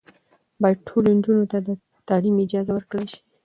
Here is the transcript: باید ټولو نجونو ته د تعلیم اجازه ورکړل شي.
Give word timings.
باید 0.61 0.79
ټولو 0.87 1.07
نجونو 1.17 1.45
ته 1.51 1.57
د 1.67 1.69
تعلیم 2.07 2.35
اجازه 2.45 2.71
ورکړل 2.73 3.05
شي. 3.13 3.21